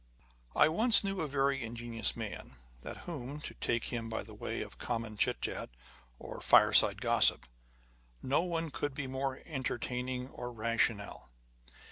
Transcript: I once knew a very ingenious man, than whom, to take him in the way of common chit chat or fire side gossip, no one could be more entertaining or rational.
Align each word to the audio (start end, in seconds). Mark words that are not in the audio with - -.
I 0.55 0.67
once 0.67 1.03
knew 1.03 1.21
a 1.21 1.27
very 1.27 1.61
ingenious 1.63 2.15
man, 2.15 2.55
than 2.79 2.95
whom, 3.05 3.39
to 3.41 3.53
take 3.53 3.93
him 3.93 4.11
in 4.11 4.25
the 4.25 4.33
way 4.33 4.63
of 4.63 4.79
common 4.79 5.15
chit 5.15 5.43
chat 5.43 5.69
or 6.17 6.41
fire 6.41 6.73
side 6.73 6.99
gossip, 6.99 7.45
no 8.23 8.41
one 8.41 8.71
could 8.71 8.95
be 8.95 9.05
more 9.05 9.43
entertaining 9.45 10.29
or 10.29 10.51
rational. 10.51 11.29